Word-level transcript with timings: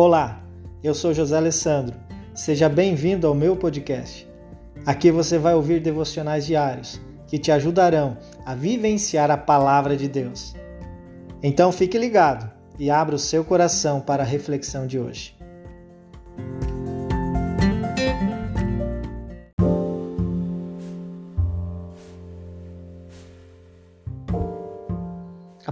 Olá, 0.00 0.40
eu 0.80 0.94
sou 0.94 1.12
José 1.12 1.36
Alessandro. 1.36 1.96
Seja 2.32 2.68
bem-vindo 2.68 3.26
ao 3.26 3.34
meu 3.34 3.56
podcast. 3.56 4.28
Aqui 4.86 5.10
você 5.10 5.38
vai 5.38 5.54
ouvir 5.54 5.80
devocionais 5.80 6.46
diários 6.46 7.00
que 7.26 7.36
te 7.36 7.50
ajudarão 7.50 8.16
a 8.46 8.54
vivenciar 8.54 9.28
a 9.28 9.36
palavra 9.36 9.96
de 9.96 10.06
Deus. 10.06 10.54
Então 11.42 11.72
fique 11.72 11.98
ligado 11.98 12.48
e 12.78 12.88
abra 12.92 13.16
o 13.16 13.18
seu 13.18 13.44
coração 13.44 14.00
para 14.00 14.22
a 14.22 14.26
reflexão 14.26 14.86
de 14.86 15.00
hoje. 15.00 15.36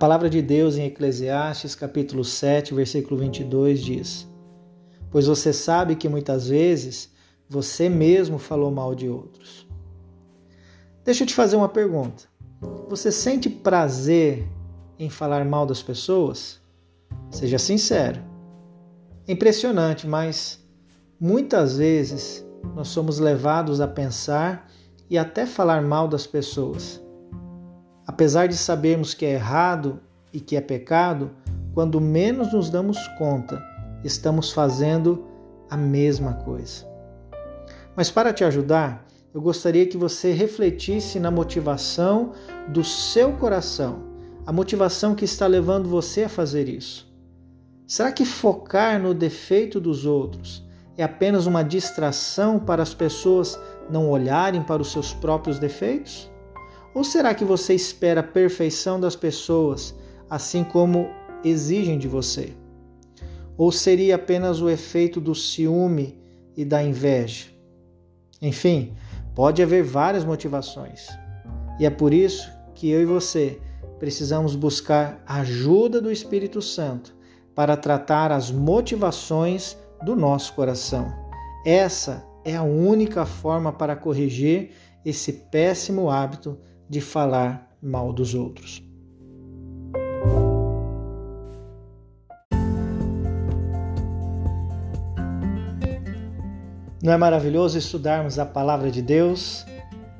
Palavra 0.00 0.30
de 0.30 0.40
Deus 0.40 0.78
em 0.78 0.86
Eclesiastes, 0.86 1.74
capítulo 1.74 2.24
7, 2.24 2.72
versículo 2.72 3.20
22 3.20 3.82
diz: 3.82 4.26
Pois 5.10 5.26
você 5.26 5.52
sabe 5.52 5.94
que 5.94 6.08
muitas 6.08 6.48
vezes 6.48 7.12
você 7.46 7.86
mesmo 7.86 8.38
falou 8.38 8.70
mal 8.70 8.94
de 8.94 9.10
outros. 9.10 9.68
Deixa 11.04 11.22
eu 11.22 11.26
te 11.26 11.34
fazer 11.34 11.56
uma 11.56 11.68
pergunta. 11.68 12.24
Você 12.88 13.12
sente 13.12 13.50
prazer 13.50 14.48
em 14.98 15.10
falar 15.10 15.44
mal 15.44 15.66
das 15.66 15.82
pessoas? 15.82 16.62
Seja 17.30 17.58
sincero. 17.58 18.22
É 19.28 19.32
impressionante, 19.32 20.06
mas 20.06 20.66
muitas 21.20 21.76
vezes 21.76 22.42
nós 22.74 22.88
somos 22.88 23.18
levados 23.18 23.82
a 23.82 23.86
pensar 23.86 24.66
e 25.10 25.18
até 25.18 25.44
falar 25.44 25.82
mal 25.82 26.08
das 26.08 26.26
pessoas 26.26 27.02
Apesar 28.10 28.48
de 28.48 28.56
sabermos 28.56 29.14
que 29.14 29.24
é 29.24 29.34
errado 29.34 30.00
e 30.32 30.40
que 30.40 30.56
é 30.56 30.60
pecado, 30.60 31.30
quando 31.72 32.00
menos 32.00 32.52
nos 32.52 32.68
damos 32.68 32.98
conta, 33.16 33.62
estamos 34.02 34.50
fazendo 34.50 35.28
a 35.70 35.76
mesma 35.76 36.34
coisa. 36.34 36.84
Mas 37.94 38.10
para 38.10 38.32
te 38.32 38.42
ajudar, 38.42 39.06
eu 39.32 39.40
gostaria 39.40 39.86
que 39.86 39.96
você 39.96 40.32
refletisse 40.32 41.20
na 41.20 41.30
motivação 41.30 42.32
do 42.66 42.82
seu 42.82 43.34
coração, 43.34 44.02
a 44.44 44.52
motivação 44.52 45.14
que 45.14 45.24
está 45.24 45.46
levando 45.46 45.88
você 45.88 46.24
a 46.24 46.28
fazer 46.28 46.68
isso. 46.68 47.08
Será 47.86 48.10
que 48.10 48.24
focar 48.24 49.00
no 49.00 49.14
defeito 49.14 49.80
dos 49.80 50.04
outros 50.04 50.66
é 50.98 51.04
apenas 51.04 51.46
uma 51.46 51.62
distração 51.62 52.58
para 52.58 52.82
as 52.82 52.92
pessoas 52.92 53.56
não 53.88 54.10
olharem 54.10 54.64
para 54.64 54.82
os 54.82 54.90
seus 54.90 55.14
próprios 55.14 55.60
defeitos? 55.60 56.28
Ou 56.94 57.04
será 57.04 57.34
que 57.34 57.44
você 57.44 57.74
espera 57.74 58.20
a 58.20 58.24
perfeição 58.24 58.98
das 58.98 59.14
pessoas, 59.14 59.94
assim 60.28 60.64
como 60.64 61.08
exigem 61.44 61.98
de 61.98 62.08
você? 62.08 62.52
Ou 63.56 63.70
seria 63.70 64.16
apenas 64.16 64.60
o 64.60 64.68
efeito 64.68 65.20
do 65.20 65.34
ciúme 65.34 66.18
e 66.56 66.64
da 66.64 66.82
inveja? 66.82 67.46
Enfim, 68.42 68.94
pode 69.34 69.62
haver 69.62 69.84
várias 69.84 70.24
motivações. 70.24 71.08
E 71.78 71.86
é 71.86 71.90
por 71.90 72.12
isso 72.12 72.50
que 72.74 72.90
eu 72.90 73.02
e 73.02 73.04
você 73.04 73.60
precisamos 73.98 74.56
buscar 74.56 75.22
a 75.26 75.40
ajuda 75.40 76.00
do 76.00 76.10
Espírito 76.10 76.60
Santo 76.60 77.14
para 77.54 77.76
tratar 77.76 78.32
as 78.32 78.50
motivações 78.50 79.76
do 80.02 80.16
nosso 80.16 80.54
coração. 80.54 81.12
Essa 81.64 82.24
é 82.44 82.56
a 82.56 82.62
única 82.62 83.26
forma 83.26 83.72
para 83.72 83.94
corrigir 83.94 84.70
esse 85.04 85.32
péssimo 85.32 86.10
hábito 86.10 86.58
de 86.90 87.00
falar 87.00 87.70
mal 87.80 88.12
dos 88.12 88.34
outros. 88.34 88.82
Não 97.00 97.12
é 97.12 97.16
maravilhoso 97.16 97.78
estudarmos 97.78 98.40
a 98.40 98.44
palavra 98.44 98.90
de 98.90 99.00
Deus? 99.00 99.64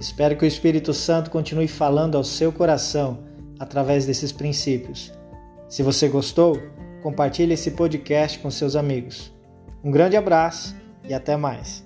Espero 0.00 0.36
que 0.36 0.44
o 0.44 0.48
Espírito 0.48 0.94
Santo 0.94 1.30
continue 1.30 1.68
falando 1.68 2.16
ao 2.16 2.24
seu 2.24 2.50
coração 2.50 3.18
através 3.60 4.06
desses 4.06 4.32
princípios. 4.32 5.12
Se 5.68 5.82
você 5.82 6.08
gostou, 6.08 6.60
compartilhe 7.02 7.52
esse 7.52 7.72
podcast 7.72 8.38
com 8.38 8.50
seus 8.50 8.74
amigos. 8.74 9.32
Um 9.84 9.90
grande 9.90 10.16
abraço 10.16 10.74
e 11.06 11.12
até 11.12 11.36
mais. 11.36 11.84